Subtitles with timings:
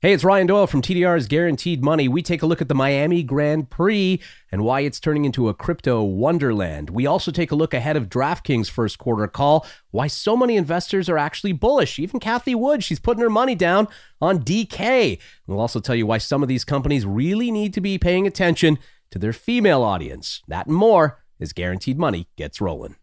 [0.00, 2.06] Hey, it's Ryan Doyle from TDR's Guaranteed Money.
[2.06, 4.20] We take a look at the Miami Grand Prix
[4.52, 6.88] and why it's turning into a crypto wonderland.
[6.88, 11.08] We also take a look ahead of DraftKings' first quarter call, why so many investors
[11.08, 11.98] are actually bullish.
[11.98, 13.88] Even Cathie Wood, she's putting her money down
[14.20, 15.18] on DK.
[15.48, 18.78] We'll also tell you why some of these companies really need to be paying attention
[19.10, 20.44] to their female audience.
[20.46, 22.94] That and more as Guaranteed Money gets rolling.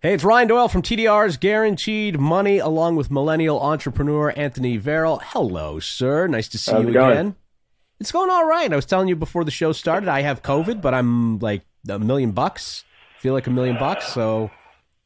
[0.00, 5.20] Hey, it's Ryan Doyle from TDR's Guaranteed Money, along with millennial entrepreneur Anthony Varrell.
[5.22, 6.28] Hello, sir.
[6.28, 7.34] Nice to see How's you it again.
[7.98, 8.72] It's going all right.
[8.72, 11.98] I was telling you before the show started, I have COVID, but I'm like a
[11.98, 12.84] million bucks.
[13.18, 14.06] Feel like a million bucks.
[14.12, 14.52] So,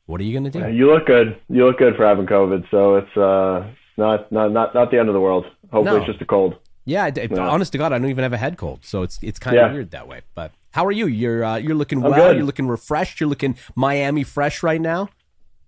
[0.04, 0.70] what are you going to do?
[0.70, 1.40] You look good.
[1.48, 3.66] You look good for having COVID, so it's uh
[3.96, 5.46] not not not not the end of the world.
[5.72, 5.96] Hopefully, No.
[5.96, 6.56] it's just a cold.
[6.84, 7.48] Yeah, I- I- Yeah.
[7.48, 9.62] honest to God, I don't even have a head cold, so it's it's kind of
[9.68, 9.72] Yeah.
[9.72, 10.20] weird that way.
[10.34, 11.06] But how are you?
[11.06, 12.28] You're uh, you're looking I'm well.
[12.28, 12.36] good.
[12.36, 13.20] You're looking refreshed.
[13.20, 15.08] You're looking Miami fresh right now.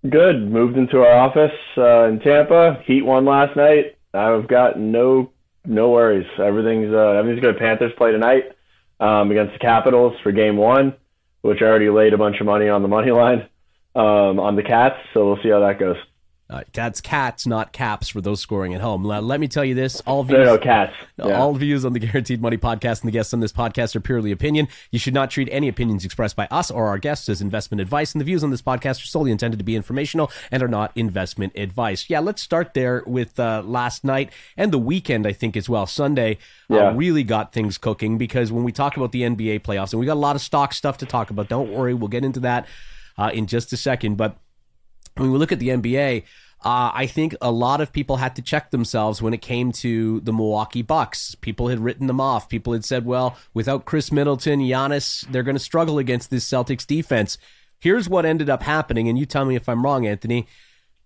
[0.07, 0.51] Good.
[0.51, 2.81] Moved into our office uh, in Tampa.
[2.85, 3.97] Heat won last night.
[4.13, 5.31] I've got no
[5.65, 6.27] no worries.
[6.39, 7.57] Everything's uh, everything's good.
[7.57, 8.51] Panthers play tonight
[8.99, 10.95] um, against the Capitals for Game One,
[11.41, 13.47] which I already laid a bunch of money on the money line
[13.95, 14.95] um, on the Cats.
[15.13, 15.97] So we'll see how that goes.
[16.47, 19.03] Uh, that's cats, not caps, for those scoring at home.
[19.03, 20.93] Let, let me tell you this: all views, no, Cats.
[21.17, 21.39] Yeah.
[21.39, 24.31] all views on the Guaranteed Money podcast and the guests on this podcast are purely
[24.31, 24.67] opinion.
[24.91, 28.13] You should not treat any opinions expressed by us or our guests as investment advice,
[28.13, 30.91] and the views on this podcast are solely intended to be informational and are not
[30.95, 32.11] investment advice.
[32.11, 35.25] Yeah, let's start there with uh, last night and the weekend.
[35.25, 35.87] I think as well.
[35.87, 36.37] Sunday
[36.69, 36.93] uh, Yeah.
[36.95, 40.13] really got things cooking because when we talk about the NBA playoffs, and we got
[40.13, 41.49] a lot of stock stuff to talk about.
[41.49, 42.67] Don't worry, we'll get into that
[43.17, 44.37] uh, in just a second, but
[45.17, 46.23] when we look at the NBA,
[46.63, 50.19] uh, I think a lot of people had to check themselves when it came to
[50.21, 51.35] the Milwaukee Bucks.
[51.35, 52.49] People had written them off.
[52.49, 56.87] People had said, well, without Khris Middleton, Giannis, they're going to struggle against this Celtics
[56.87, 57.37] defense.
[57.79, 60.47] Here's what ended up happening, and you tell me if I'm wrong, Anthony.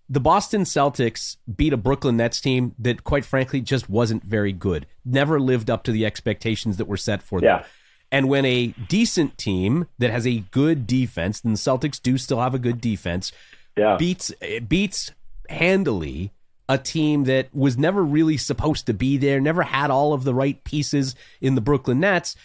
[0.08, 4.86] The Boston Celtics beat a Brooklyn Nets team that, quite frankly, just wasn't very good.
[5.04, 7.46] Never lived up to the expectations that were set for them.
[7.60, 7.64] Yeah.
[8.10, 12.40] And when a decent team that has a good defense, and the Celtics do still
[12.40, 13.30] have a good defense,
[13.80, 13.96] Yeah.
[13.96, 15.10] beats eh, beats
[15.48, 16.32] handily
[16.68, 20.34] a team that was never really supposed to be there, never had all of the
[20.34, 22.36] right pieces in the Brooklyn Nets.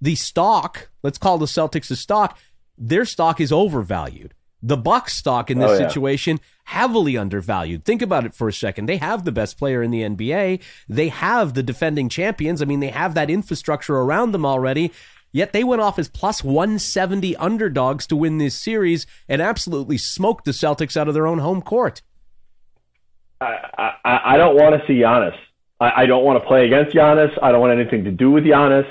[0.00, 2.38] The stock, let's call the Celtics a stock,
[2.78, 4.32] their stock is overvalued.
[4.62, 5.88] The Bucks stock in this Oh, yeah.
[5.88, 7.84] situation heavily undervalued.
[7.84, 8.86] Think about it for a second.
[8.86, 10.60] They have the best player in the NBA.
[10.88, 12.60] They have the defending champions.
[12.60, 14.92] I mean, they have that infrastructure around them already.
[15.32, 20.44] Yet they went off as plus 170 underdogs to win this series and absolutely smoked
[20.44, 22.02] the Celtics out of their own home court.
[23.40, 25.36] I, I, I don't want to see Giannis.
[25.80, 27.30] I, I don't want to play against Giannis.
[27.42, 28.88] I don't want anything to do with Giannis.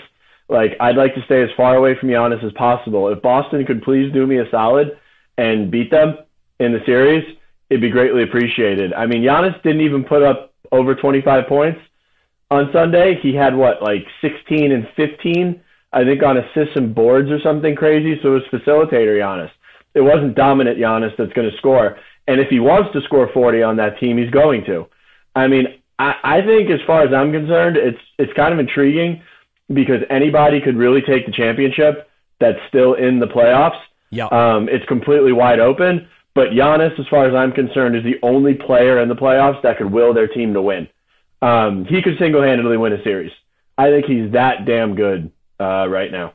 [0.49, 3.09] Like I'd like to stay as far away from Giannis as possible.
[3.09, 4.97] If Boston could please do me a solid
[5.37, 6.17] and beat them
[6.59, 7.23] in the series,
[7.69, 8.93] it'd be greatly appreciated.
[8.93, 11.79] I mean, Giannis didn't even put up over 25 points
[12.49, 13.19] on Sunday.
[13.21, 15.61] He had what, like 16 and 15,
[15.93, 18.19] I think, on assists and boards or something crazy.
[18.21, 19.51] So it was facilitator Giannis.
[19.93, 21.97] It wasn't dominant Giannis that's going to score.
[22.27, 24.87] And if he wants to score 40 on that team, he's going to.
[25.35, 25.65] I mean,
[25.97, 29.21] I, I think as far as I'm concerned, it's it's kind of intriguing
[29.73, 32.09] because anybody could really take the championship
[32.39, 33.79] that's still in the playoffs.
[34.09, 34.27] Yeah.
[34.27, 36.07] Um, it's completely wide open.
[36.35, 39.77] But Giannis, as far as I'm concerned, is the only player in the playoffs that
[39.77, 40.87] could will their team to win.
[41.41, 43.31] Um, he could single-handedly win a series.
[43.77, 46.33] I think he's that damn good uh, right now.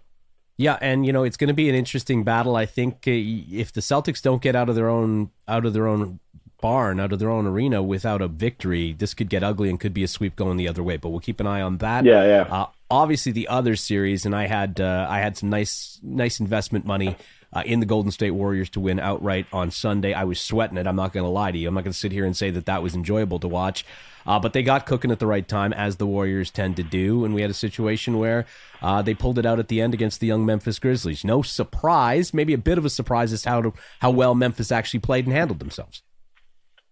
[0.58, 2.56] Yeah, and you know it's going to be an interesting battle.
[2.56, 5.86] I think uh, if the Celtics don't get out of their own out of their
[5.86, 6.20] own
[6.60, 9.92] barn, out of their own arena without a victory, this could get ugly and could
[9.92, 10.96] be a sweep going the other way.
[10.96, 12.04] But we'll keep an eye on that.
[12.04, 12.42] Yeah, yeah.
[12.50, 16.86] Uh, obviously, the other series, and I had uh, I had some nice nice investment
[16.86, 17.16] money.
[17.54, 20.14] Uh, in the Golden State Warriors to win outright on Sunday.
[20.14, 20.86] I was sweating it.
[20.86, 21.68] I'm not going to lie to you.
[21.68, 23.84] I'm not going to sit here and say that that was enjoyable to watch.
[24.26, 27.26] Uh, but they got cooking at the right time, as the Warriors tend to do.
[27.26, 28.46] And we had a situation where
[28.80, 31.24] uh, they pulled it out at the end against the young Memphis Grizzlies.
[31.24, 35.00] No surprise, maybe a bit of a surprise as how, to, how well Memphis actually
[35.00, 36.02] played and handled themselves.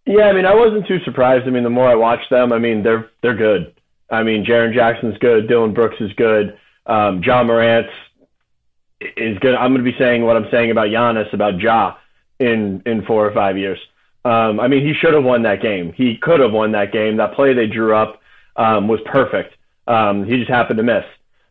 [0.06, 1.46] Yeah, I mean, I wasn't too surprised.
[1.46, 3.74] I mean, the more I watch them, I mean, they're they're good.
[4.10, 7.86] I mean, Jaren Jackson's good, Dillon Brooks is good, um, Ja Morant
[9.00, 9.54] is good.
[9.54, 11.96] I'm going to be saying what I'm saying about Giannis about Ja
[12.38, 13.78] in in four or five years.
[14.24, 15.92] Um, I mean, he should have won that game.
[15.92, 17.16] He could have won that game.
[17.16, 18.20] That play they drew up
[18.56, 19.54] um, was perfect.
[19.86, 21.04] Um, he just happened to miss.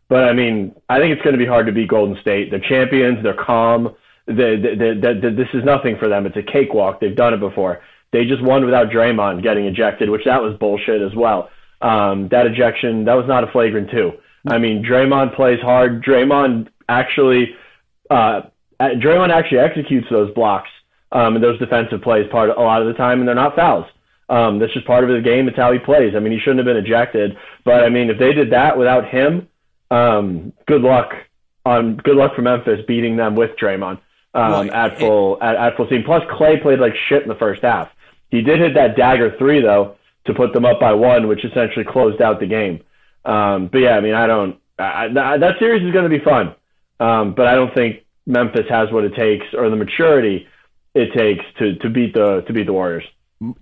[0.08, 2.52] But I mean, I think it's going to be hard to beat Golden State.
[2.52, 3.24] They're champions.
[3.24, 3.96] They're calm.
[4.28, 6.26] They, they, they, they, this is nothing for them.
[6.26, 7.00] It's a cakewalk.
[7.00, 7.82] They've done it before.
[8.12, 11.50] They just won without Draymond getting ejected, which that was bullshit as well.
[11.82, 14.14] Um, that ejection, that was not a flagrant two.
[14.48, 16.04] I mean, Draymond plays hard.
[16.04, 17.56] Draymond actually,
[18.10, 18.42] uh,
[18.82, 20.70] Draymond actually executes those blocks
[21.12, 23.86] um, and those defensive plays part a lot of the time, and they're not fouls.
[24.30, 25.48] Um, that's just part of his game.
[25.48, 26.14] It's how he plays.
[26.16, 29.08] I mean, he shouldn't have been ejected, but I mean, if they did that without
[29.08, 29.48] him,
[29.90, 31.14] um, good luck
[31.66, 34.00] on good luck for Memphis beating them with Draymond
[34.34, 36.04] um, well, at full it, at, at full steam.
[36.04, 37.90] Plus, Clay played like shit in the first half.
[38.30, 39.96] He did hit that dagger three though
[40.26, 42.82] to put them up by one, which essentially closed out the game.
[43.26, 44.60] Um, but yeah, I mean, I don't.
[44.78, 46.56] I, I, that series is going to be fun,
[47.00, 50.48] um, but I don't think Memphis has what it takes or the maturity
[50.94, 53.06] it takes to to beat the to beat the Warriors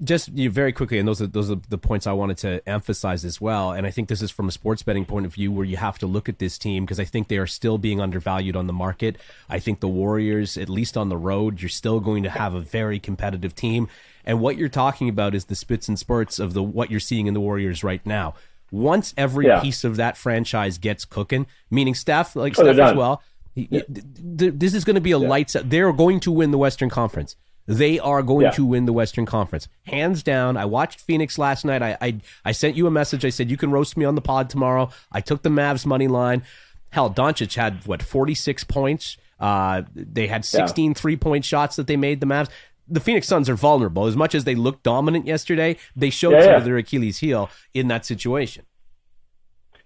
[0.03, 3.23] just you very quickly, and those are those are the points I wanted to emphasize
[3.23, 3.71] as well.
[3.71, 5.99] And I think this is from a sports betting point of view where you have
[5.99, 8.73] to look at this team because I think they are still being undervalued on the
[8.73, 9.17] market.
[9.49, 12.59] I think the Warriors, at least on the road, you're still going to have a
[12.59, 13.87] very competitive team.
[14.25, 17.27] And what you're talking about is the spits and spurts of the what you're seeing
[17.27, 18.33] in the Warriors right now.
[18.71, 19.61] Once every yeah.
[19.61, 23.21] piece of that franchise gets cooking, meaning Steph, like oh, Steph as well,
[23.55, 23.81] yeah.
[23.87, 25.27] this is going to be a yeah.
[25.27, 25.55] lights.
[25.63, 27.35] They're going to win the Western Conference.
[27.67, 29.67] They are going to win the Western Conference.
[29.83, 30.55] Hands down.
[30.55, 31.81] I watched Phoenix last night.
[31.81, 33.25] I, I, I sent you a message.
[33.25, 34.89] I said, you can roast me on the pod tomorrow.
[35.11, 36.43] I took the Mavs money line.
[36.91, 39.17] Hell, Doncic had, what, 46 points?
[39.37, 40.93] Uh, they had 16 yeah.
[40.93, 42.49] three point shots that they made, the Mavs.
[42.89, 44.05] The Phoenix Suns are vulnerable.
[44.05, 47.49] As much as they looked dominant yesterday, they showed yeah, some of their Achilles heel
[47.73, 48.65] in that situation.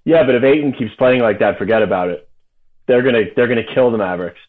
[0.06, 2.28] Yeah, but if Ayton keeps playing like that, forget about it.
[2.88, 4.40] They're gonna they're gonna kill the Mavericks.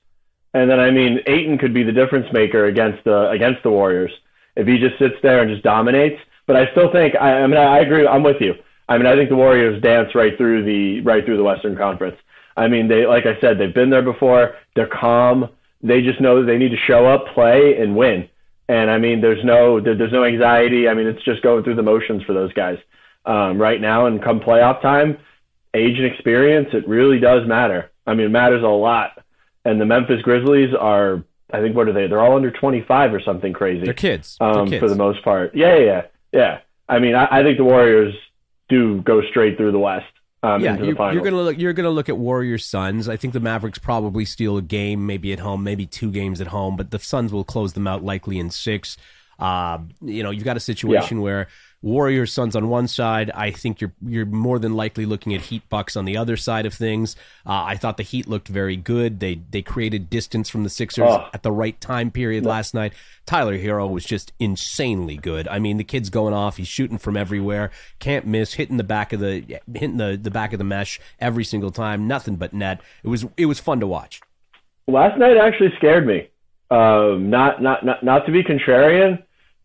[0.54, 4.12] And then I mean, Ayton could be the difference maker against the against the Warriors
[4.56, 6.20] if he just sits there and just dominates.
[6.46, 8.06] But I still think I, I mean I agree.
[8.06, 8.54] I'm with you.
[8.88, 12.16] I mean I think the Warriors dance right through the right through the Western Conference.
[12.56, 14.56] I mean they like I said they've been there before.
[14.74, 15.48] They're calm.
[15.82, 18.28] They just know that they need to show up, play, and win.
[18.72, 20.88] And I mean there's no there, there's no anxiety.
[20.88, 22.78] I mean it's just going through the motions for those guys
[23.26, 24.06] um, right now.
[24.06, 25.18] And come playoff time,
[25.74, 27.90] age and experience it really does matter.
[28.06, 29.22] I mean it matters a lot
[29.64, 31.22] and the Memphis Grizzlies are
[31.52, 32.06] I think what are they?
[32.06, 33.84] They're all under 25 or something crazy.
[33.84, 34.38] They're kids.
[34.40, 34.80] Um, They're kids.
[34.80, 35.54] for the most part.
[35.54, 36.02] Yeah, yeah, yeah.
[36.32, 36.58] yeah.
[36.88, 38.14] I mean, I, I think the Warriors
[38.70, 40.06] do go straight through the West.
[40.44, 41.58] Um, yeah, you're, you're gonna look.
[41.58, 43.08] You're gonna look at Warriors Suns.
[43.08, 46.48] I think the Mavericks probably steal a game, maybe at home, maybe two games at
[46.48, 48.96] home, but the Suns will close them out likely in six.
[49.38, 51.22] Uh, you know, you've got a situation yeah.
[51.22, 51.48] where
[51.82, 53.30] Warriors Suns on one side.
[53.34, 56.64] I think you're you're more than likely looking at Heat Bucks on the other side
[56.64, 57.16] of things.
[57.44, 59.18] Uh, I thought the Heat looked very good.
[59.18, 61.28] They they created distance from the Sixers oh.
[61.34, 62.92] at the right time period last night.
[63.26, 65.48] Tyler Herro was just insanely good.
[65.48, 66.56] I mean, the kid's going off.
[66.56, 67.72] He's shooting from everywhere.
[67.98, 68.54] Can't miss.
[68.54, 72.06] Hitting the back of the hitting the, the back of the mesh every single time.
[72.06, 72.80] Nothing but net.
[73.02, 74.20] It was it was fun to watch.
[74.86, 76.28] Last night actually scared me.
[76.72, 79.22] Um, not not not not to be contrarian,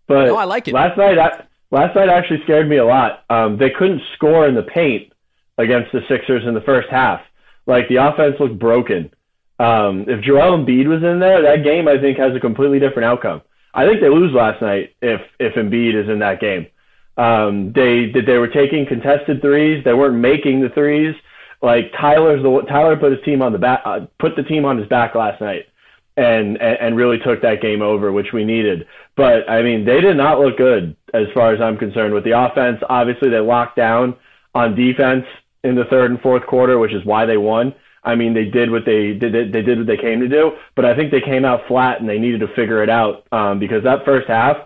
[0.07, 0.73] but no, I like it.
[0.73, 3.23] Last night I last night actually scared me a lot.
[3.29, 5.13] Um, they couldn't score in the paint
[5.57, 7.21] against the Sixers in the first half.
[7.65, 9.09] Like the offense looked broken.
[9.57, 13.05] Um, if Joel Embiid was in there, that game I think has a completely different
[13.05, 13.41] outcome.
[13.73, 16.67] I think they lose last night if if Embiid is in that game.
[17.15, 19.81] Um, they they were taking contested threes.
[19.85, 21.15] They weren't making the threes.
[21.61, 24.77] Like Tyler's the Tyler put his team on the back, uh, put the team on
[24.77, 25.67] his back last night,
[26.17, 28.87] and, and really took that game over, which we needed.
[29.15, 32.37] But I mean, they did not look good as far as I'm concerned with the
[32.37, 32.79] offense.
[32.89, 34.15] Obviously, they locked down
[34.53, 35.25] on defense
[35.63, 37.73] in the third and fourth quarter, which is why they won.
[38.03, 39.51] I mean, they did what they did.
[39.51, 42.09] They did what they came to do, but I think they came out flat and
[42.09, 44.57] they needed to figure it out um, because that first half,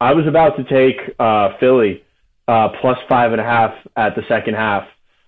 [0.00, 2.02] I was about to take uh, Philly
[2.48, 4.84] uh, plus five and a half at the second half,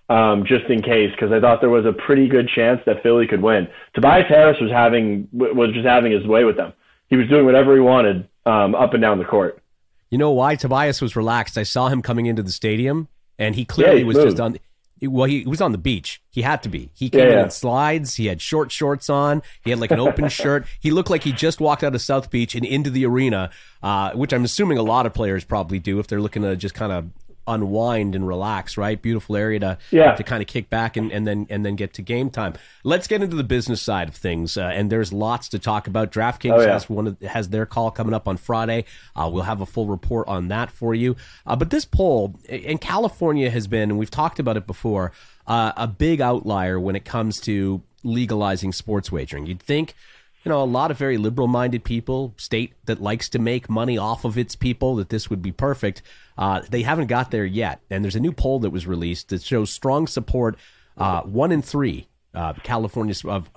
[0.09, 3.27] um, just in case, because I thought there was a pretty good chance that Philly
[3.27, 3.67] could win.
[3.93, 6.73] Tobias Harris was having was just having his way with them.
[7.07, 9.61] He was doing whatever he wanted um, up and down the court.
[10.09, 11.57] You know why Tobias was relaxed?
[11.57, 14.27] I saw him coming into the stadium, and he clearly yeah, was moved.
[14.31, 14.57] just on.
[15.01, 16.21] Well, he was on the beach.
[16.29, 16.89] He had to be.
[16.93, 18.15] He came yeah, in, in slides.
[18.15, 19.43] He had short shorts on.
[19.63, 20.65] He had like an open shirt.
[20.79, 23.51] He looked like he just walked out of South Beach and into the arena,
[23.81, 26.75] uh, which I'm assuming a lot of players probably do if they're looking to just
[26.75, 27.09] kind of
[27.49, 29.01] unwind and relax, right?
[29.01, 30.15] Beautiful area to yeah.
[30.15, 32.53] to kind of kick back and, and then and then get to game time.
[32.83, 36.11] Let's get into the business side of things, uh, and there's lots to talk about.
[36.11, 36.73] DraftKings oh, yeah.
[36.73, 38.85] has one of, has their call coming up on Friday.
[39.15, 41.15] Uh, we'll have a full report on that for you.
[41.45, 45.11] Uh, but this poll in California has been, and we've talked about it before,
[45.47, 49.45] uh, a big outlier when it comes to legalizing sports wagering.
[49.45, 49.95] You'd think
[50.43, 53.97] you know, a lot of very liberal minded people, state that likes to make money
[53.97, 56.01] off of its people, that this would be perfect.
[56.39, 57.81] Uh, they haven't got there yet.
[57.91, 60.57] And there's a new poll that was released that shows strong support,
[60.97, 62.07] uh, one in three.
[62.31, 63.49] Uh, California of,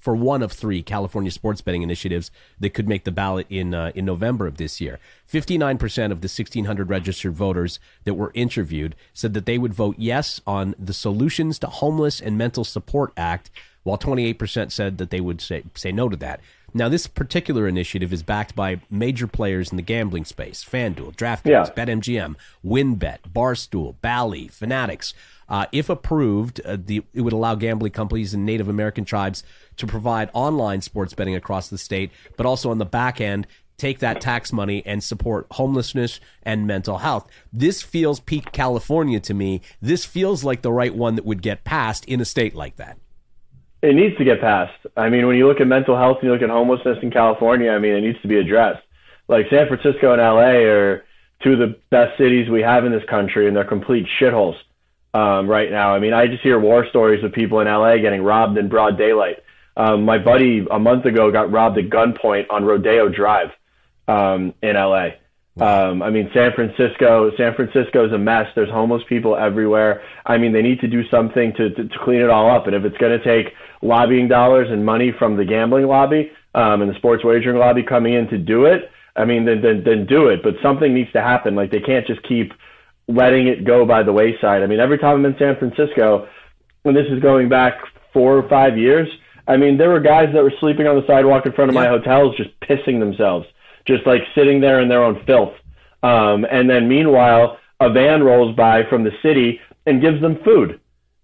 [0.00, 3.92] for one of three California sports betting initiatives that could make the ballot in uh,
[3.94, 4.98] in November of this year.
[5.26, 9.58] Fifty nine percent of the sixteen hundred registered voters that were interviewed said that they
[9.58, 13.50] would vote yes on the Solutions to Homeless and Mental Support Act,
[13.82, 16.40] while twenty eight percent said that they would say say no to that.
[16.74, 21.44] Now, this particular initiative is backed by major players in the gambling space FanDuel, DraftKings,
[21.44, 21.64] yeah.
[21.70, 25.14] BetMGM, WynnBET, Barstool, Bally, Fanatics.
[25.48, 29.42] Uh, if approved, uh, the, it would allow gambling companies and Native American tribes
[29.76, 33.46] to provide online sports betting across the state, but also on the back end,
[33.78, 37.26] take that tax money and support homelessness and mental health.
[37.50, 39.62] This feels peak California to me.
[39.80, 42.98] This feels like the right one that would get passed in a state like that.
[43.80, 44.74] It needs to get passed.
[44.96, 47.70] I mean, when you look at mental health and you look at homelessness in California,
[47.70, 48.82] I mean, it needs to be addressed.
[49.28, 51.04] Like San Francisco and LA are
[51.42, 54.56] two of the best cities we have in this country, and they're complete shitholes
[55.14, 55.94] um, right now.
[55.94, 58.98] I mean, I just hear war stories of people in LA getting robbed in broad
[58.98, 59.36] daylight.
[59.76, 63.50] Um, my buddy a month ago got robbed at gunpoint on Rodeo Drive
[64.08, 65.10] um, in LA.
[65.60, 68.46] Um, I mean, San Francisco, San Francisco is a mess.
[68.54, 70.02] There's homeless people everywhere.
[70.24, 72.66] I mean, they need to do something to, to, to clean it all up.
[72.66, 76.82] And if it's going to take lobbying dollars and money from the gambling lobby um,
[76.82, 80.06] and the sports wagering lobby coming in to do it, I mean, then, then, then
[80.06, 80.44] do it.
[80.44, 81.56] But something needs to happen.
[81.56, 82.52] Like they can't just keep
[83.08, 84.62] letting it go by the wayside.
[84.62, 86.28] I mean, every time I'm in San Francisco,
[86.82, 87.80] when this is going back
[88.12, 89.08] four or five years,
[89.48, 91.82] I mean, there were guys that were sleeping on the sidewalk in front of yeah.
[91.82, 93.46] my hotels just pissing themselves
[93.88, 95.54] just like sitting there in their own filth.
[96.04, 100.80] Um, and then meanwhile, a van rolls by from the city and gives them food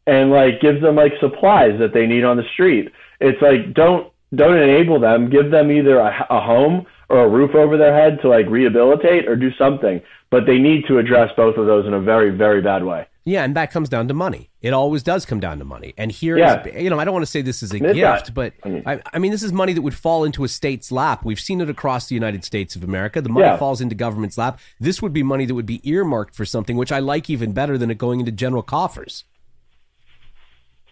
[0.07, 2.91] and like gives them like supplies that they need on the street.
[3.21, 5.31] It's like don't don't enable them.
[5.31, 9.29] Give them either a, a home or a roof over their head to like rehabilitate
[9.29, 10.01] or do something.
[10.31, 13.07] But they need to address both of those in a very very bad way.
[13.27, 14.51] Yeah, and that comes down to money.
[14.61, 15.95] It always does come down to money.
[15.97, 16.63] And here, yeah.
[16.63, 18.83] is, you know, I don't want to say this is a gift, but I mean,
[18.85, 21.25] I, I, mean, this is money that would fall into a state's lap.
[21.25, 23.23] We've seen it across the United States of America.
[23.23, 23.57] The money yeah.
[23.57, 24.59] falls into government's lap.
[24.79, 27.79] This would be money that would be earmarked for something, which I like even better
[27.79, 29.25] than it going into general coffers.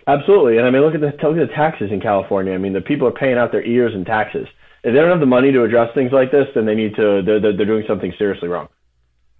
[0.06, 2.54] Absolutely, and I mean, look at the look at the taxes in California.
[2.54, 4.48] I mean, the people are paying out their ears in taxes.
[4.82, 7.22] If they don't have the money to address things like this, then they need to.
[7.22, 8.68] They're, they're, they're doing something seriously wrong.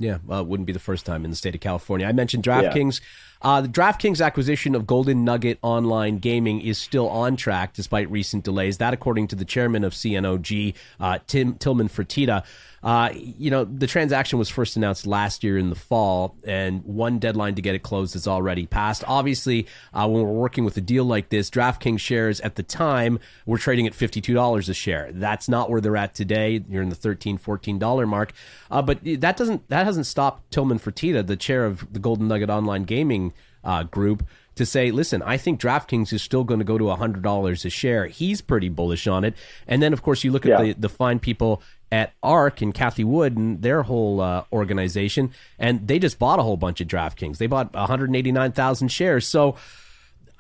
[0.03, 2.07] Yeah, well, it wouldn't be the first time in the state of California.
[2.09, 3.01] I mentioned DraftKings.
[3.01, 3.07] Yeah.
[3.43, 8.45] Uh, the DraftKings acquisition of Golden Nugget Online Gaming is still on track despite recent
[8.45, 8.79] delays.
[8.79, 12.45] That, according to the chairman of GNOG, uh, Tim Tilman Fertitta.
[12.83, 17.21] Uh, you know, the transaction was first announced last year in the fall, and one
[17.21, 19.05] deadline to get it closed is already passed.
[19.07, 23.21] Obviously, uh, when we're working with a deal like this, DraftKings shares at the time
[23.47, 25.11] were trading at $52 a share.
[25.13, 26.65] That's not where they're at today.
[26.69, 28.33] You're in the $13, $14 mark.
[28.69, 32.51] Uh, but that doesn't that hasn't stopped Tilman Fertitta, the chair of the Golden Nugget
[32.51, 33.32] Online Gaming
[33.65, 37.65] uh, group, to say, listen, I think DraftKings is still going to go to $100
[37.65, 38.07] a share.
[38.07, 39.35] He's pretty bullish on it.
[39.67, 43.05] And then, of course, you look at the, the fine people at ARK and Cathie
[43.05, 47.39] Wood and their whole uh, organization, and they just bought a whole bunch of DraftKings.
[47.39, 49.27] They bought 189,000 shares.
[49.27, 49.57] So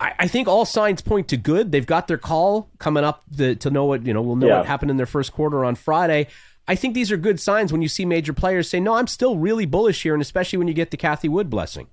[0.01, 1.71] I, I, think all signs point to good.
[1.71, 4.23] They've got their call coming up the, to know what you know.
[4.23, 4.59] We'll know yeah.
[4.59, 6.29] what happened in their first quarter on Friday.
[6.67, 9.37] I think these are good signs when you see major players say, "No, I'm still
[9.37, 11.89] really bullish here," and especially when you get the Cathie Wood blessing.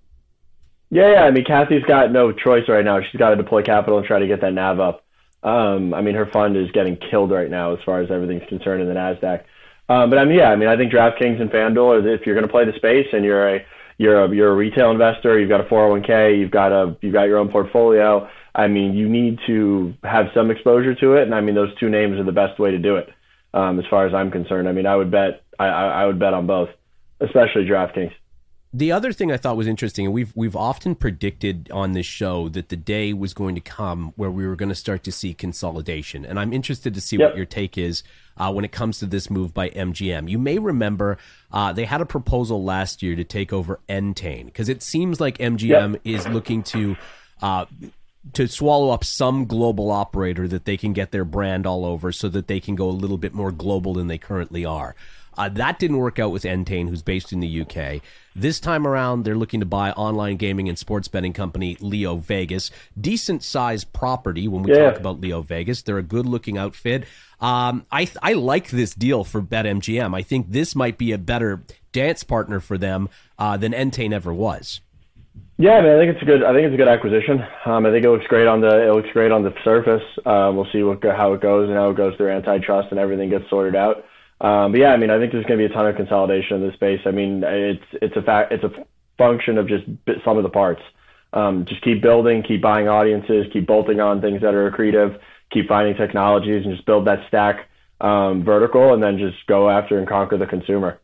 [0.90, 1.24] Yeah, yeah.
[1.24, 3.00] I mean, Cathie's got no choice right now.
[3.02, 5.04] She's got to deploy capital and try to get that NAV up.
[5.44, 8.82] Um, I mean, her fund is getting killed right now as far as everything's concerned
[8.82, 9.44] in the Nasdaq.
[9.88, 12.46] Um, but I mean, yeah, I mean, I think DraftKings and FanDuel, if you're going
[12.46, 13.66] to play the space and you're a
[13.98, 17.24] you're a you're a retail investor, you've got a 401k, you've got a you've got
[17.24, 18.30] your own portfolio.
[18.54, 21.90] I mean, you need to have some exposure to it, and I mean, those two
[21.90, 23.10] names are the best way to do it,
[23.54, 24.68] um, as far as I'm concerned.
[24.68, 26.70] I mean, I would bet I, I would bet on both,
[27.20, 28.14] especially DraftKings.
[28.72, 32.50] The other thing I thought was interesting, and we've we've often predicted on this show
[32.50, 35.34] that the day was going to come where we were going to start to see
[35.34, 37.30] consolidation, and I'm interested to see yep.
[37.30, 38.04] what your take is
[38.38, 40.30] uh, when it comes to this move by MGM.
[40.30, 41.18] You may remember
[41.52, 45.40] uh, they had a proposal last year to take over Entain because it seems like
[45.40, 46.02] MGM yep.
[46.04, 46.96] is looking to.
[47.42, 47.66] Uh,
[48.34, 52.30] to swallow up some global operator that they can get their brand all over so
[52.30, 54.96] that they can go a little bit more global than they currently are.
[55.38, 58.02] Uh, that didn't work out with Entain, who's based in the UK.
[58.36, 62.72] This time around, they're looking to buy online gaming and sports betting company Leo Vegas.
[63.00, 64.90] Decent sized property when we yeah.
[64.90, 65.82] talk about Leo Vegas.
[65.82, 67.06] They're a good looking outfit.
[67.40, 70.14] Um, I I like this deal for BetMGM.
[70.14, 73.08] I think this might be a better dance partner for them
[73.38, 74.82] uh, than Entain ever was.
[75.62, 76.42] Yeah, I mean, I think it's a good.
[76.42, 77.44] I think it's a good acquisition.
[77.66, 78.88] Um, I think it looks great on the.
[78.88, 80.02] It looks great on the surface.
[80.26, 83.30] Uh, we'll see what how it goes and how it goes through antitrust and everything
[83.30, 84.06] gets sorted out.
[84.40, 86.56] Um, but yeah, I mean, I think there's going to be a ton of consolidation
[86.56, 87.02] in this space.
[87.06, 88.72] I mean, it's it's a fact, it's a
[89.18, 89.84] function of just
[90.24, 90.82] some of the parts.
[91.34, 95.20] Um, just keep building, keep buying audiences, keep bolting on things that are accretive,
[95.52, 97.68] keep finding technologies, and just build that stack
[98.00, 101.02] um, vertical, and then just go after and conquer the consumer.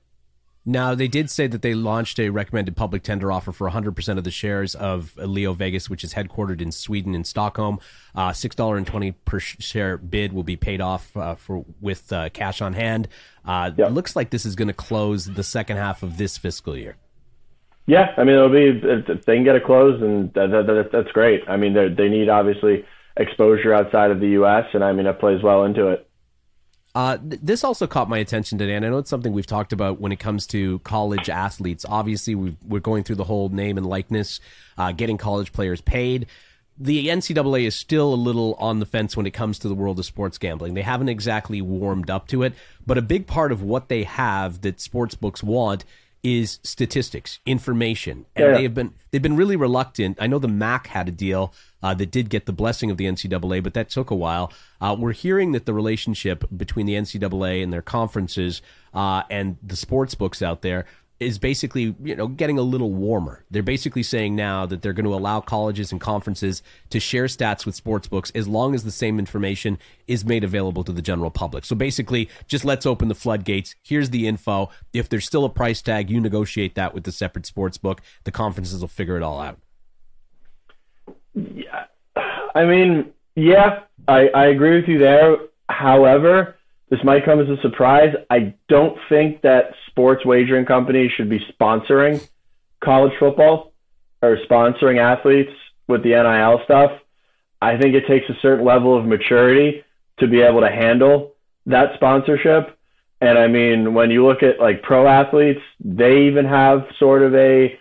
[0.66, 4.24] Now, they did say that they launched a recommended public tender offer for 100% of
[4.24, 7.80] the shares of Leo Vegas, which is headquartered in Sweden in Stockholm.
[8.16, 12.74] Uh, $6.20 per share bid will be paid off uh, for with uh, cash on
[12.74, 13.08] hand.
[13.46, 13.92] Uh, yep.
[13.92, 16.98] Looks like this is going to close the second half of this fiscal year.
[17.86, 21.12] Yeah, I mean, it'll be if they can get it closed, and that, that, that's
[21.12, 21.44] great.
[21.48, 22.84] I mean, they need obviously
[23.16, 26.05] exposure outside of the U.S., and I mean, it plays well into it.
[26.96, 29.74] Uh, th- this also caught my attention today, and I know it's something we've talked
[29.74, 31.86] about when it comes to college athletes.
[31.88, 34.40] Obviously, we are going through the whole name and likeness,
[34.78, 36.26] uh, getting college players paid.
[36.78, 40.00] The NCAA is still a little on the fence when it comes to the world
[40.00, 40.74] of sports gambling.
[40.74, 42.54] They haven't exactly warmed up to it,
[42.88, 45.84] but a big part of what they have that sports books want
[46.26, 48.54] is statistics, information, and yeah.
[48.54, 50.18] they have been they've been really reluctant.
[50.20, 51.54] I know the MAC had a deal
[51.84, 54.52] uh, that did get the blessing of the NCAA, but that took a while.
[54.82, 58.64] Uh, we're hearing that the relationship between the NCAA and their conferences
[58.96, 60.86] uh, and the sports books out there
[61.26, 63.44] is basically you know getting a little warmer.
[63.50, 67.66] They're basically saying now that they're going to allow colleges and conferences to share stats
[67.66, 69.78] with sports books as long as the same information
[70.08, 71.66] is made available to the general public.
[71.66, 73.76] So basically, just let's open the floodgates.
[73.84, 74.70] Here's the info.
[74.94, 78.02] If there's still a price tag, you negotiate that with the separate sports book.
[78.24, 79.60] The conferences will figure it all out.
[81.34, 81.86] Yeah,
[82.54, 85.38] I mean, yeah, I, I agree with you there.
[85.70, 86.56] However,
[86.90, 88.14] this might come as a surprise.
[88.30, 92.26] I don't think that sports wagering companies should be sponsoring
[92.84, 93.74] college football
[94.22, 95.52] or sponsoring athletes
[95.88, 96.92] with the NIL stuff.
[97.62, 99.84] I think it takes a certain level of maturity
[100.20, 101.34] to be able to handle
[101.66, 102.78] that sponsorship.
[103.22, 107.34] And I mean, when you look at like pro athletes, they even have sort of
[107.34, 107.80] a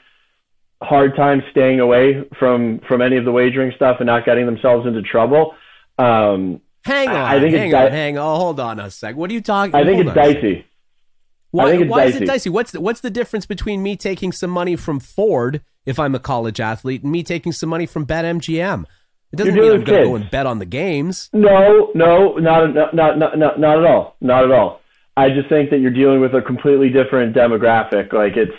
[0.82, 4.86] hard time staying away from from any of the wagering stuff and not getting themselves
[4.86, 5.54] into trouble.
[5.98, 8.40] Um, Hang on, I think hang it's on, di- hang on.
[8.40, 9.16] Hold on a sec.
[9.16, 9.70] What are you talking?
[9.70, 9.82] About?
[9.82, 10.66] I think it's dicey.
[11.50, 12.16] Why, it's why dicey.
[12.16, 12.50] is it dicey?
[12.50, 16.18] What's the, what's the difference between me taking some money from Ford if I'm a
[16.18, 18.84] college athlete and me taking some money from BetMGM?
[19.32, 21.30] It doesn't mean I'm going to go and bet on the games.
[21.32, 24.16] No, no, not, not, not, not, not at all.
[24.20, 24.80] Not at all.
[25.16, 28.12] I just think that you're dealing with a completely different demographic.
[28.12, 28.52] Like it's,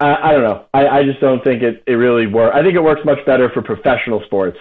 [0.00, 0.64] I, I don't know.
[0.74, 2.54] I, I just don't think it, it really works.
[2.54, 4.58] I think it works much better for professional sports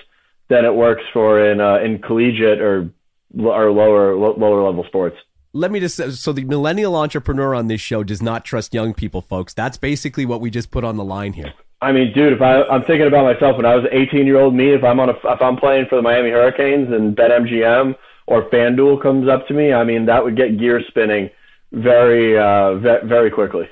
[0.48, 2.90] than it works for in uh, in collegiate or
[3.38, 5.18] or lower lower level sports.
[5.54, 9.22] Let me just so the millennial entrepreneur on this show does not trust young people,
[9.22, 9.54] folks.
[9.54, 11.54] That's basically what we just put on the line here.
[11.82, 14.54] I mean, dude, if I I'm thinking about myself when I was 18 year old
[14.54, 17.96] me, if I'm on a if I'm playing for the Miami Hurricanes and BetMGM
[18.28, 21.30] or FanDuel comes up to me, I mean that would get gears spinning
[21.72, 23.68] very uh, very quickly.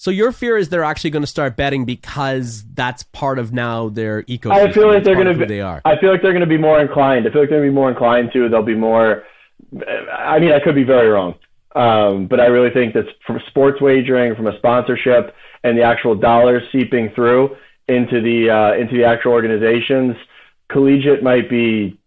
[0.00, 3.88] So your fear is they're actually going to start betting because that's part of now
[3.88, 4.52] their ecosystem.
[4.52, 5.44] I feel like they're going to be.
[5.44, 5.82] They are.
[5.84, 7.26] I feel like they're going to be more inclined.
[7.26, 8.48] I feel like they're going to be more inclined to.
[8.48, 9.24] They'll be more.
[10.16, 11.34] I mean, I could be very wrong,
[11.74, 15.34] um, but I really think that from sports wagering, from a sponsorship,
[15.64, 17.56] and the actual dollars seeping through
[17.88, 20.14] into the uh, into the actual organizations,
[20.68, 21.98] collegiate might be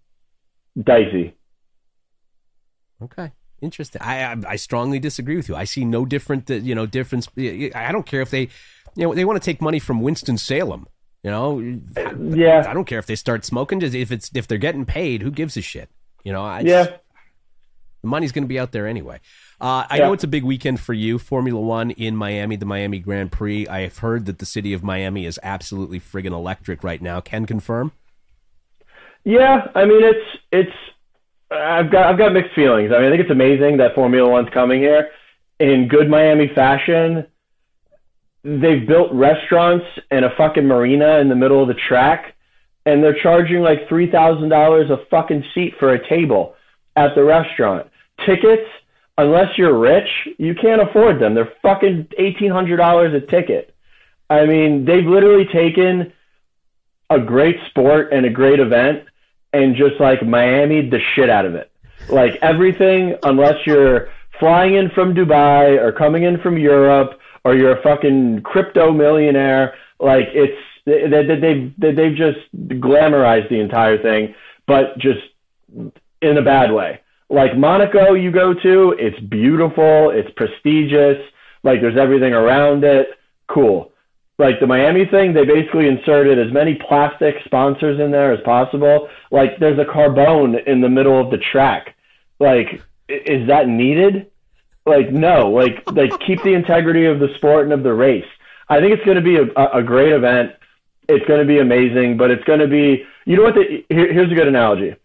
[0.81, 1.35] dicey.
[3.03, 3.33] Okay.
[3.61, 4.01] Interesting.
[4.01, 5.55] I, I, I strongly disagree with you.
[5.55, 7.27] I see no different you know difference.
[7.37, 8.49] I don't care if they
[8.95, 10.87] you know they want to take money from Winston Salem.
[11.23, 11.59] You know,
[12.19, 12.65] yeah.
[12.67, 13.79] I don't care if they start smoking.
[13.79, 15.89] Just if it's if they're getting paid, who gives a shit?
[16.23, 16.85] You know, I yeah.
[16.85, 16.99] Just,
[18.01, 19.19] the money's going to be out there anyway.
[19.59, 20.05] Uh, I yeah.
[20.05, 23.67] know it's a big weekend for you, Formula One in Miami, the Miami Grand Prix.
[23.67, 27.21] I have heard that the city of Miami is absolutely friggin' electric right now.
[27.21, 27.91] Can confirm?
[29.23, 30.77] Yeah, I mean it's it's
[31.51, 32.91] I've got I've got mixed feelings.
[32.93, 35.09] I mean, I think it's amazing that Formula One's coming here
[35.59, 37.27] in good Miami fashion.
[38.43, 42.35] They've built restaurants and a fucking marina in the middle of the track,
[42.85, 46.55] and they're charging like three thousand dollars a fucking seat for a table
[46.95, 47.87] at the restaurant.
[48.25, 48.67] Tickets,
[49.17, 51.35] unless you're rich, you can't afford them.
[51.35, 53.75] They're fucking eighteen hundred dollars a ticket.
[54.29, 56.13] I mean, they've literally taken
[57.09, 59.03] a great sport and a great event
[59.53, 61.71] and just like Miami the shit out of it.
[62.09, 64.09] Like everything, unless you're
[64.39, 69.75] flying in from Dubai or coming in from Europe or you're a fucking crypto millionaire,
[69.99, 74.33] like it's they, they, they've they, they've just glamorized the entire thing,
[74.67, 75.19] but just
[76.21, 76.99] in a bad way.
[77.29, 81.17] Like Monaco, you go to, it's beautiful, it's prestigious,
[81.63, 83.07] like there's everything around it,
[83.47, 83.90] cool
[84.41, 89.07] like the Miami thing, they basically inserted as many plastic sponsors in there as possible.
[89.29, 91.95] Like there's a carbone in the middle of the track.
[92.39, 94.31] Like, is that needed?
[94.87, 95.51] Like, no.
[95.51, 98.25] Like, like keep the integrity of the sport and of the race.
[98.67, 100.53] I think it's going to be a, a great event.
[101.07, 103.53] It's going to be amazing, but it's going to be, you know what?
[103.53, 104.95] The, here, here's a good analogy.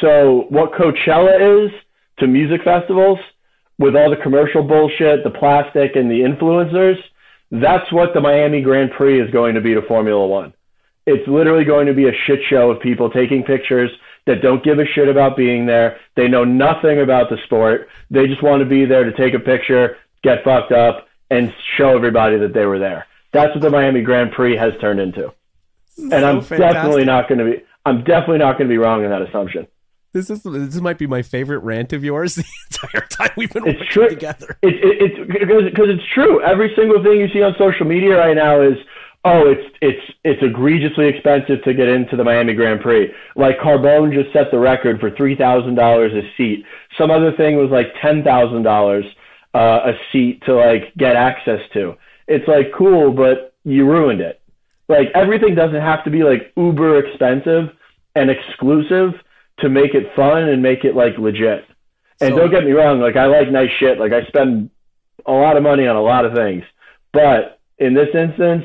[0.00, 1.70] So, what Coachella is
[2.18, 3.18] to music festivals,
[3.78, 6.96] with all the commercial bullshit, the plastic, and the influencers,
[7.52, 10.54] that's what the Miami Grand Prix is going to be to Formula One.
[11.04, 13.90] It's literally going to be a shit show of people taking pictures
[14.26, 15.98] that don't give a shit about being there.
[16.16, 17.88] They know nothing about the sport.
[18.10, 21.94] They just want to be there to take a picture, get fucked up, and show
[21.94, 23.06] everybody that they were there.
[23.32, 25.32] That's what the Miami Grand Prix has turned into.
[25.98, 26.58] And so I'm fantastic.
[26.58, 27.64] definitely not going to be.
[27.84, 29.66] I'm definitely not going to be wrong in that assumption.
[30.12, 33.66] This is this might be my favorite rant of yours the entire time we've been
[33.66, 34.08] it's working true.
[34.08, 34.58] together.
[34.62, 36.42] It, it, it's because because it's true.
[36.42, 38.76] Every single thing you see on social media right now is
[39.24, 43.10] oh it's it's it's egregiously expensive to get into the Miami Grand Prix.
[43.36, 46.64] Like Carbone just set the record for three thousand dollars a seat.
[46.98, 49.04] Some other thing was like ten thousand uh, dollars
[49.54, 51.94] a seat to like get access to.
[52.28, 54.40] It's like cool, but you ruined it.
[54.88, 57.70] Like everything doesn't have to be like uber expensive
[58.14, 59.14] and exclusive
[59.58, 61.64] to make it fun and make it like legit.
[62.20, 63.98] And so, don't get me wrong, like I like nice shit.
[63.98, 64.70] Like I spend
[65.26, 66.64] a lot of money on a lot of things,
[67.12, 68.64] but in this instance,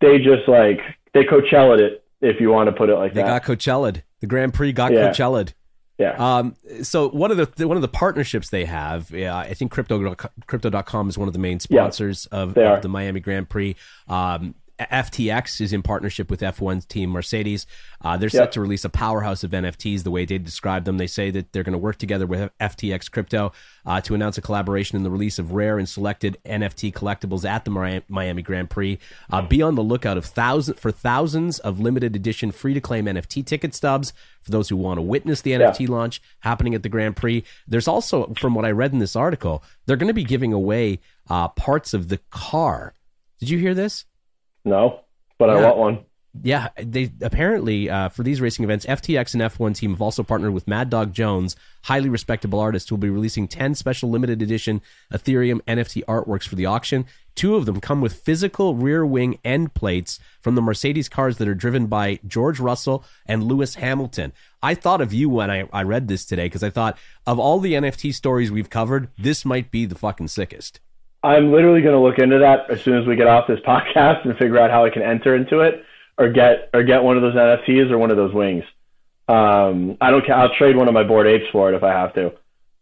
[0.00, 0.80] they just like
[1.14, 3.26] they Coachella'd it, if you want to put it like they that.
[3.26, 4.02] They got Coachella'd.
[4.20, 5.08] The Grand Prix got yeah.
[5.10, 5.54] Coachella'd.
[5.98, 6.12] Yeah.
[6.18, 10.14] Um, so one of the one of the partnerships they have, yeah, I think crypto
[10.46, 13.76] crypto.com is one of the main sponsors yeah, of, of the Miami Grand Prix.
[14.08, 17.66] Um, FTX is in partnership with F1's team Mercedes.
[18.02, 20.98] Uh, they're set to release a powerhouse of NFTs the way they describe them.
[20.98, 23.52] They say that they're going to work together with FTX Crypto
[23.84, 27.64] uh, to announce a collaboration in the release of rare and selected NFT collectibles at
[27.64, 28.98] the Miami Grand Prix.
[29.30, 33.06] Uh, be on the lookout of thousand for thousands of limited edition free to claim
[33.06, 34.12] NFT ticket stubs
[34.42, 35.92] for those who want to witness the NFT yeah.
[35.94, 37.44] launch happening at the Grand Prix.
[37.66, 41.00] There's also, from what I read in this article, they're going to be giving away
[41.28, 42.94] uh, parts of the car.
[43.38, 44.04] Did you hear this?
[44.66, 45.00] No,
[45.38, 45.54] but yeah.
[45.54, 46.04] I want one.
[46.42, 50.52] Yeah, they apparently uh, for these racing events, FTX and F1 team have also partnered
[50.52, 54.82] with Mad Dog Jones, highly respectable artist, who will be releasing ten special limited edition
[55.12, 57.06] Ethereum NFT artworks for the auction.
[57.34, 61.48] Two of them come with physical rear wing end plates from the Mercedes cars that
[61.48, 64.32] are driven by George Russell and Lewis Hamilton.
[64.62, 67.60] I thought of you when I, I read this today because I thought of all
[67.60, 70.80] the NFT stories we've covered, this might be the fucking sickest.
[71.22, 74.24] I'm literally going to look into that as soon as we get off this podcast
[74.24, 75.84] and figure out how I can enter into it
[76.18, 78.64] or get or get one of those NFTs or one of those wings.
[79.28, 80.36] Um, I don't care.
[80.36, 82.26] I'll trade one of my bored Apes for it if I have to.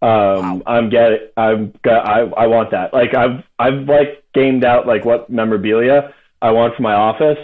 [0.02, 0.62] Um, wow.
[0.66, 2.92] I'm get I'm got I I want that.
[2.92, 7.38] Like I've I've like gamed out like what memorabilia I want for my office,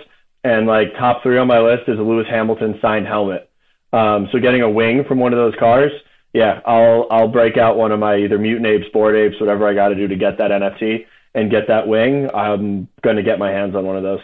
[0.44, 3.48] and like top three on my list is a Lewis Hamilton signed helmet.
[3.92, 5.90] Um, so getting a wing from one of those cars
[6.33, 9.75] yeah, I'll I'll break out one of my either mutant apes, bored apes, whatever I
[9.75, 12.29] got to do to get that NFT and get that wing.
[12.33, 14.21] I'm going to get my hands on one of those.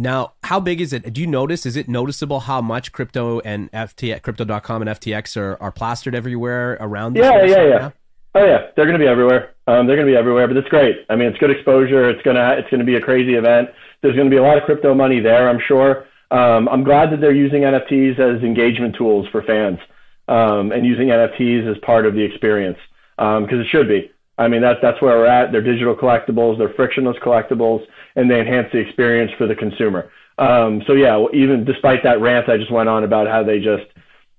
[0.00, 1.12] Now, how big is it?
[1.12, 1.66] Do you notice?
[1.66, 6.78] Is it noticeable how much crypto and FT, crypto.com and FTX are, are plastered everywhere
[6.80, 7.16] around?
[7.16, 7.78] Yeah, yeah, yeah.
[7.78, 7.92] Now?
[8.34, 9.54] Oh yeah, they're going to be everywhere.
[9.66, 11.04] Um, they're going to be everywhere, but it's great.
[11.10, 12.08] I mean, it's good exposure.
[12.08, 13.70] It's gonna it's going to be a crazy event.
[14.00, 16.06] There's going to be a lot of crypto money there, I'm sure.
[16.30, 19.78] Um, I'm glad that they're using NFTs as engagement tools for fans
[20.28, 22.78] um, and using NFTs as part of the experience
[23.16, 24.10] because um, it should be.
[24.38, 25.50] I mean, that, that's where we're at.
[25.50, 30.10] They're digital collectibles, they're frictionless collectibles, and they enhance the experience for the consumer.
[30.38, 33.86] Um, so, yeah, even despite that rant I just went on about how they just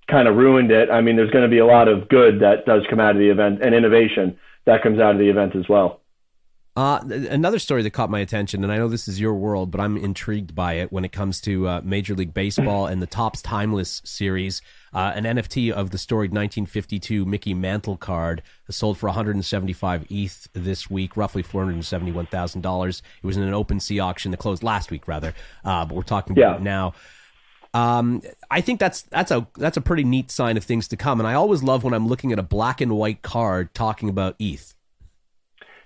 [0.10, 2.66] kind of ruined it, I mean, there's going to be a lot of good that
[2.66, 5.68] does come out of the event and innovation that comes out of the event as
[5.68, 5.99] well.
[6.76, 9.82] Uh, another story that caught my attention, and I know this is your world, but
[9.82, 13.42] I'm intrigued by it when it comes to uh, Major League Baseball and the Topps
[13.42, 14.62] Timeless series.
[14.94, 20.90] Uh, an NFT of the storied 1952 Mickey Mantle card sold for 175 ETH this
[20.90, 23.02] week, roughly $471,000.
[23.22, 25.34] It was in an OpenSea auction that closed last week, rather,
[25.66, 26.56] uh, but we're talking about yeah.
[26.56, 26.94] it now.
[27.74, 31.20] Um, I think that's that's a that's a pretty neat sign of things to come,
[31.20, 34.36] and I always love when I'm looking at a black and white card talking about
[34.40, 34.74] ETH.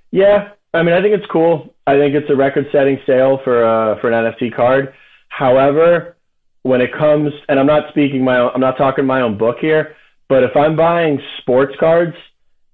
[0.10, 1.74] Yeah, I mean, I think it's cool.
[1.86, 4.94] I think it's a record-setting sale for uh, for an NFT card.
[5.30, 6.18] However,
[6.64, 9.58] when it comes, and I'm not speaking my, own, I'm not talking my own book
[9.60, 9.96] here,
[10.30, 12.16] but if I'm buying sports cards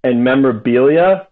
[0.03, 1.27] and memorabilia,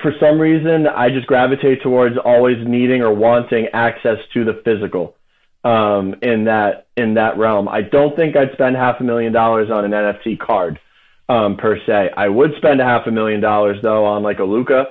[0.00, 5.16] for some reason, I just gravitate towards always needing or wanting access to the physical
[5.64, 7.68] um, in that in that realm.
[7.68, 10.80] I don't think I'd spend half a million dollars on an NFT card
[11.28, 12.10] um, per se.
[12.16, 14.86] I would spend a half a million dollars though on like a Luka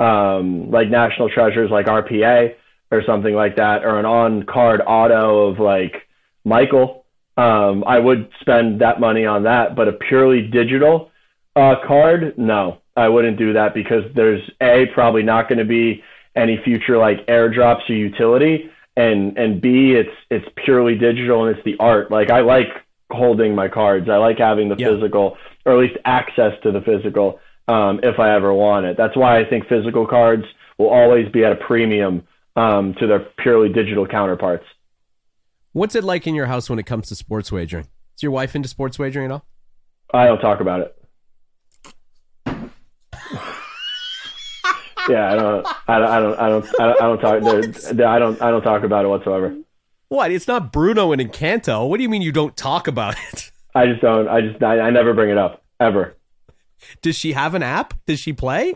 [0.00, 2.54] um, like National Treasures, like RPA
[2.90, 6.08] or something like that, or an on-card auto of like
[6.44, 7.04] Michael.
[7.36, 11.10] Um, I would spend that money on that, but a purely digital
[11.56, 16.02] uh, card, no, I wouldn't do that because there's a probably not going to be
[16.36, 21.64] any future like airdrops or utility, and and B, it's it's purely digital and it's
[21.64, 22.10] the art.
[22.10, 22.68] Like I like
[23.10, 24.08] holding my cards.
[24.08, 24.94] I like having the Yeah.
[24.94, 28.96] physical, or at least access to the physical, um, if I ever want it.
[28.96, 30.44] That's why I think physical cards
[30.78, 34.64] will always be at a premium um, to their purely digital counterparts.
[35.72, 37.86] What's it like in your house when it comes to sports wagering?
[38.16, 39.44] Is your wife into sports wagering at all?
[40.12, 40.96] I don't talk about it.
[45.08, 47.42] yeah, I don't, I don't, I don't, I don't, I don't, talk.
[47.42, 49.56] there- there- I don't, I don't talk about it whatsoever.
[50.08, 50.30] What?
[50.32, 51.88] It's not Bruno and Encanto.
[51.88, 53.50] What do you mean you don't talk about it?
[53.74, 54.28] I just don't.
[54.28, 56.16] I just, I, I never bring it up ever.
[57.02, 57.94] Does she have an app?
[58.06, 58.74] Does she play?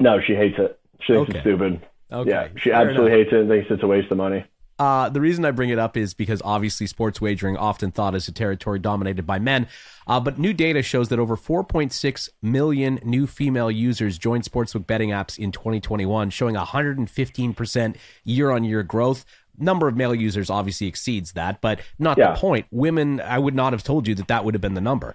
[0.00, 0.78] No, she hates it.
[1.02, 1.38] She thinks Okay.
[1.38, 1.80] it's stupid.
[2.12, 2.30] Okay.
[2.30, 3.18] yeah, she fair absolutely enough.
[3.26, 4.44] hates it and thinks it's a waste of money.
[4.76, 8.26] Uh, the reason I bring it up is because obviously sports wagering often thought as
[8.26, 9.68] a territory dominated by men.
[10.06, 15.10] Uh, but new data shows that over 4.6 million new female users joined sportsbook betting
[15.10, 19.24] apps in 2021, showing 115% year on year growth.
[19.56, 22.32] Number of male users obviously exceeds that, but not Yeah.
[22.34, 22.66] the point.
[22.72, 25.14] Women, I would not have told you that that would have been the number.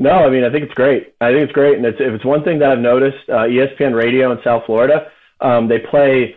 [0.00, 1.14] No, I mean I think it's great.
[1.20, 3.94] I think it's great, and it's if it's one thing that I've noticed, uh, ESPN
[3.94, 5.08] Radio in South Florida,
[5.42, 6.36] um, they play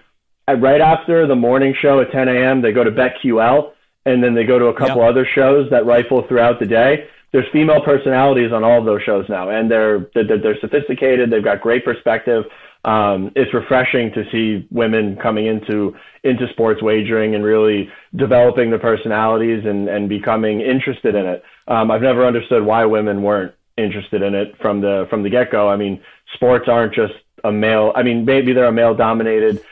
[0.49, 2.61] at, right after the morning show at 10 a.m.
[2.61, 3.71] They go to BetQL,
[4.05, 5.07] and then they go to a couple Yeah.
[5.07, 7.07] other shows that rifle throughout the day.
[7.31, 11.29] There's female personalities on all of those shows now, and they're they're, they're sophisticated.
[11.29, 12.43] They've got great perspective.
[12.85, 18.79] Um, it's refreshing to see women coming into into sports wagering and really developing their
[18.79, 21.43] personalities and, and becoming interested in it.
[21.67, 25.51] Um, I've never understood why women weren't interested in it from the from the get
[25.51, 25.69] go.
[25.69, 26.01] I mean,
[26.33, 27.93] sports aren't just a male.
[27.95, 29.63] I mean, maybe they're a male dominated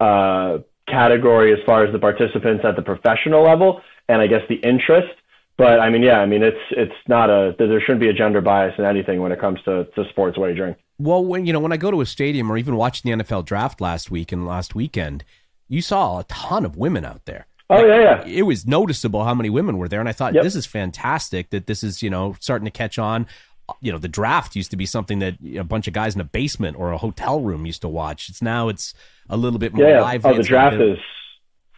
[0.00, 4.56] uh, category as far as the participants at the professional level, and I guess the
[4.56, 5.14] interest.
[5.56, 8.40] But I mean, yeah, I mean, it's it's not a there shouldn't be a gender
[8.40, 10.76] bias in anything when it comes to, to sports wagering.
[10.98, 13.44] Well, when you know when I go to a stadium or even watching the NFL
[13.44, 15.24] draft last week and last weekend,
[15.68, 17.46] you saw a ton of women out there.
[17.70, 18.24] Oh yeah, yeah.
[18.26, 20.44] It was noticeable how many women were there, and I thought Yep.
[20.44, 23.26] this is fantastic that this is you know starting to catch on.
[23.80, 26.24] You know, the draft used to be something that a bunch of guys in a
[26.24, 28.28] basement or a hotel room used to watch.
[28.28, 28.92] It's now it's
[29.30, 30.00] a little bit more Yeah, yeah.
[30.02, 30.26] live.
[30.26, 30.98] Oh, the draft bit- is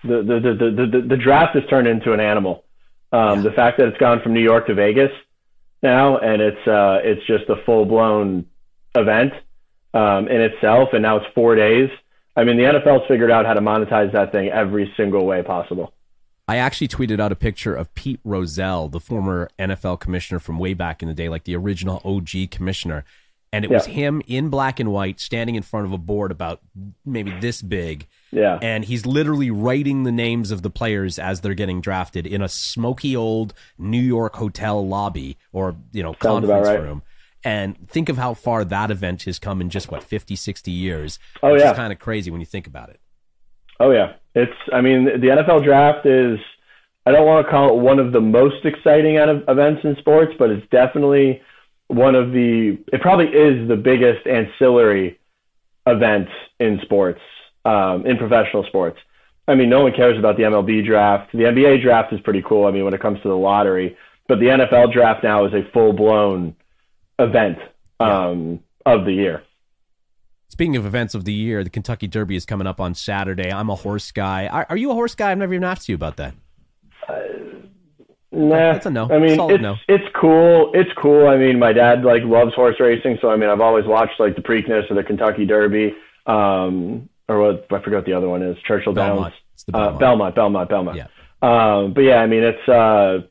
[0.03, 2.65] the the, the, the, the the draft has turned into an animal.
[3.13, 5.13] Um, The fact that it's gone from New York to Vegas
[5.83, 8.47] now, and it's uh, it's just a full blown
[8.97, 9.33] event
[9.95, 11.91] um, in itself, and now it's four days.
[12.37, 15.93] I mean, the NFL's figured out how to monetize that thing every single way possible.
[16.49, 20.75] I actually tweeted out a picture of Pete Rozelle, the former NFL commissioner from way
[20.75, 23.05] back in the day, like the original OG commissioner.
[23.53, 26.61] And it was him in black and white standing in front of a board about
[27.07, 28.07] maybe this big.
[28.31, 28.59] Yeah.
[28.61, 32.49] And he's literally writing the names of the players as they're getting drafted in a
[32.49, 36.81] smoky old New York hotel lobby or, you know, Sounds conference right.
[36.81, 37.03] room.
[37.47, 41.21] And think of how far that event has come in just, what, 50, 60 years.
[41.45, 41.75] Oh, yeah.
[41.75, 42.99] kind of crazy when you think about it.
[43.79, 44.57] Oh yeah, it's.
[44.73, 46.39] I mean, the NFL draft is.
[47.05, 50.51] I don't want to call it one of the most exciting events in sports, but
[50.51, 51.41] it's definitely
[51.89, 52.79] one of the.
[52.93, 55.21] It probably is the biggest ancillary
[55.87, 56.29] event
[56.59, 57.21] in sports,
[57.65, 58.99] um, in professional sports.
[59.47, 61.31] I mean, no one cares about the MLB draft.
[61.33, 62.67] The NBA draft is pretty cool.
[62.67, 65.71] I mean, when it comes to the lottery, but the NFL draft now is a
[65.73, 66.57] full blown
[67.19, 67.59] event
[68.01, 69.43] um, of the year.
[70.49, 73.53] Speaking of events of the year, the Kentucky Derby is coming up on Saturday.
[73.53, 74.47] I'm a horse guy.
[74.47, 75.33] Are, are you a horse guy?
[75.33, 76.35] I've never even asked you about that.
[78.33, 79.11] Nah, That's a no.
[79.11, 79.77] I mean, Solid it's no.
[79.89, 80.71] it's cool.
[80.75, 81.27] It's cool.
[81.27, 84.37] I mean, my dad like loves horse racing, so I mean, I've always watched like
[84.37, 85.95] the Preakness or the Kentucky Derby,
[86.27, 89.33] um, or what I forgot the other one is Churchill Belmont.
[89.33, 90.35] Downs, It's the uh, Belmont.
[90.35, 90.97] Belmont, Belmont, Belmont.
[90.99, 91.07] Yeah.
[91.41, 93.27] Um, but yeah, I mean, it's uh,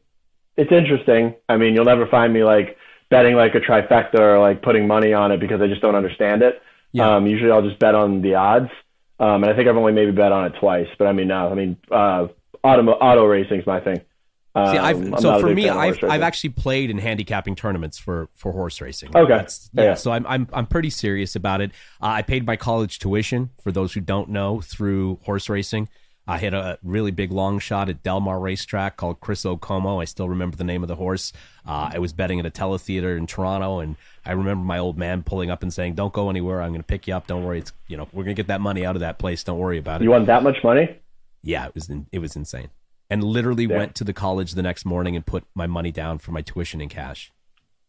[0.58, 1.36] it's interesting.
[1.50, 2.78] I mean, you'll never find me like
[3.10, 6.42] betting like a trifecta or like putting money on it because I just don't understand
[6.42, 6.62] it.
[6.92, 7.16] Yeah.
[7.16, 8.70] Um, usually I'll just bet on the odds.
[9.20, 11.50] Um, and I think I've only maybe bet on it twice, but I mean, no,
[11.50, 12.28] I mean, uh,
[12.64, 14.02] auto auto racing's my thing.
[14.56, 17.56] Um, See, I've, so for me, fan of horse I've, I've actually played in handicapping
[17.56, 19.10] tournaments for, for horse racing.
[19.16, 19.28] Okay.
[19.28, 19.94] That's- yeah, Yeah.
[19.96, 21.72] So I'm, I'm, I'm pretty serious about it.
[22.02, 25.90] Uh, I paid my college tuition, for those who don't know, through horse racing.
[26.28, 30.02] I hit a really big long shot at Del Mar Racetrack called Chris Okomo.
[30.02, 31.32] I still remember the name of the horse.
[31.68, 35.22] Uh, I was betting at a teletheater in Toronto, and I remember my old man
[35.22, 36.62] pulling up and saying, "Don't go anywhere.
[36.64, 37.28] I'm going to pick you up.
[37.28, 37.60] Don't worry.
[37.60, 39.44] It's you know we're going to get that money out of that place.
[39.44, 40.98] Don't worry about it." You won that much money?
[41.44, 42.70] Yeah, it was in, it was insane.
[43.08, 43.78] And literally Yeah.
[43.78, 46.82] went to the college the next morning and put my money down for my tuition
[46.82, 47.32] in cash.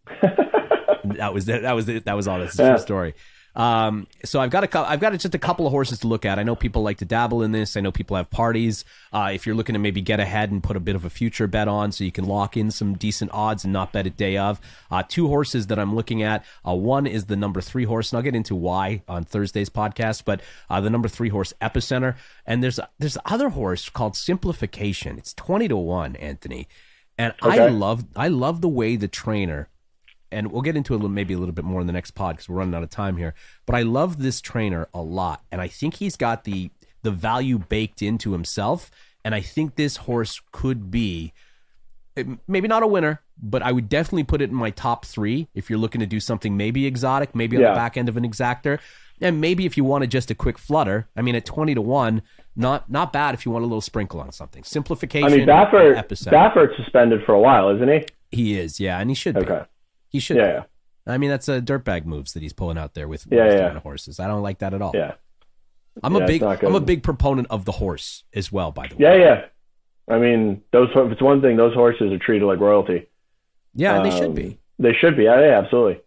[0.22, 1.62] that was it.
[1.62, 1.86] That was.
[1.86, 2.38] That was all.
[2.38, 2.68] That's a Yeah.
[2.70, 3.14] true story.
[3.56, 6.38] Um, so I've got a I've got just a couple of horses to look at.
[6.38, 7.76] I know people like to dabble in this.
[7.76, 8.84] I know people have parties.
[9.12, 11.46] Uh, if you're looking to maybe get ahead and put a bit of a future
[11.46, 14.36] bet on, so you can lock in some decent odds and not bet a day
[14.36, 14.60] of.
[14.90, 16.44] Uh, two horses that I'm looking at.
[16.68, 20.24] Uh, one is the number three horse, and I'll get into why on Thursday's podcast.
[20.26, 25.16] But uh, the number three horse, Epicenter, and there's there's other horse called Simplification.
[25.16, 26.68] It's twenty to one, Anthony,
[27.16, 29.70] and I love I love the way the trainer
[30.32, 32.48] and we'll get into it maybe a little bit more in the next pod because
[32.48, 33.34] we're running out of time here.
[33.66, 36.70] But I love this trainer a lot, and I think he's got the
[37.02, 38.90] the value baked into himself.
[39.24, 41.32] And I think this horse could be
[42.16, 45.48] eh, maybe not a winner, but I would definitely put it in my top three
[45.54, 47.70] if you're looking to do something maybe exotic, maybe on Yeah.
[47.70, 48.78] the back end of an exacta,
[49.20, 51.08] and maybe if you wanted just a quick flutter.
[51.16, 52.22] I mean, at twenty to one,
[52.54, 54.64] not not bad if you want a little sprinkle on something.
[54.64, 55.32] Simplification.
[55.32, 56.08] I mean, Baffert.
[56.08, 58.04] Baffert's suspended for a while, isn't he?
[58.30, 59.40] he is, yeah, and he should be.
[60.16, 60.38] He should.
[60.38, 60.62] Yeah,
[61.06, 63.78] I mean, that's a dirtbag moves that he's pulling out there with, Yeah, yeah.
[63.80, 64.18] horses.
[64.18, 64.92] I don't like that at all.
[64.94, 65.12] Yeah.
[66.02, 66.42] I'm Yeah, a big.
[66.42, 68.72] I'm a big proponent of the horse as well.
[68.72, 69.44] By the way, Yeah, yeah.
[70.14, 73.06] I mean, those if it's one thing, those horses are treated like royalty.
[73.74, 74.58] yeah, and they should Um, be.
[74.78, 75.24] They should be.
[75.24, 76.00] Yeah, yeah, absolutely.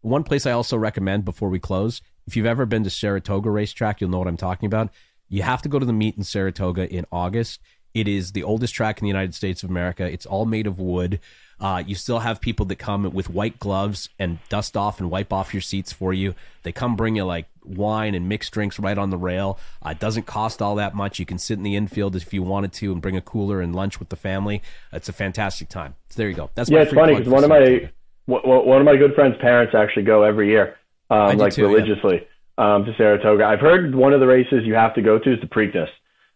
[0.00, 4.00] One place I also recommend before we close, if you've ever been to Saratoga racetrack,
[4.00, 4.90] you'll know what I'm talking about.
[5.28, 7.60] You have to go to the meet in Saratoga in August.
[7.94, 10.04] It is the oldest track in the United States of America.
[10.10, 11.20] It's all made of wood.
[11.60, 15.32] Uh, you still have people that come with white gloves and dust off and wipe
[15.32, 16.34] off your seats for you.
[16.62, 19.58] They come bring you like wine and mixed drinks right on the rail.
[19.84, 21.18] Uh, it doesn't cost all that much.
[21.18, 23.74] You can sit in the infield if you wanted to and bring a cooler and
[23.74, 24.62] lunch with the family.
[24.92, 25.94] It's a fantastic time.
[26.10, 26.50] So there you go.
[26.54, 27.90] That's my Yeah, it's funny because one of my
[28.26, 30.76] one of my good friends' parents actually go every year,
[31.10, 31.68] um, like too, yeah.
[31.68, 33.44] religiously, um, to Saratoga.
[33.44, 35.90] I've heard one of the races you have to go to is the Preakness.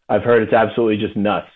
[0.09, 1.49] I've heard it's absolutely just nuts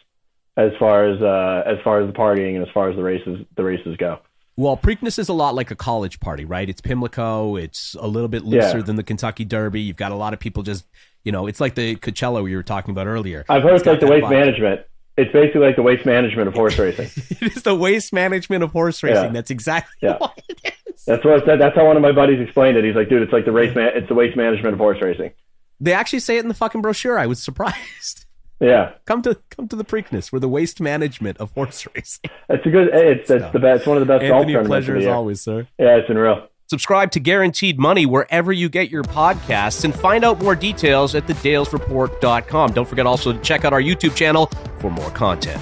[0.57, 3.45] as far as uh, as far as the partying and as far as the races
[3.57, 4.19] the races go.
[4.57, 6.69] Well, Preakness is a lot like a college party, right?
[6.69, 7.57] It's Pimlico.
[7.57, 8.83] It's a little bit looser Yeah.
[8.85, 9.81] than the Kentucky Derby.
[9.81, 10.85] You've got a lot of people just,
[11.25, 13.47] you know, it's like the Coachella we were talking about earlier.
[13.49, 14.31] I've heard it's, like the waste vibe.
[14.31, 14.83] management.
[15.17, 17.07] It's basically like the waste management of horse racing.
[17.41, 19.25] it is the waste management of horse racing.
[19.25, 19.31] Yeah.
[19.31, 20.19] That's exactly Yeah.
[20.19, 21.05] what it is.
[21.07, 22.85] That's what that, that's how one of my buddies explained it.
[22.85, 23.93] He's like, dude, it's like the race man.
[23.95, 25.33] It's the waste management of horse racing.
[25.81, 27.19] They actually say it in the fucking brochure.
[27.19, 28.27] I was surprised.
[28.63, 30.33] Yeah, come to come to the Preakness.
[30.33, 32.31] We're the waste management of horse racing.
[32.49, 32.89] it's a good.
[32.93, 33.81] It's the best.
[33.81, 35.67] It's one of the best golf Anthony, tournaments pleasure as always, sir.
[35.79, 36.49] Yeah, it's unreal.
[36.71, 41.27] Subscribe to Guaranteed Money wherever you get your podcasts and find out more details at
[41.27, 42.73] thedalesreport.com.
[42.73, 44.47] Don't forget also to check out our YouTube channel
[44.79, 45.61] for more content.